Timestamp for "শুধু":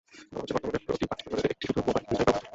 1.67-1.79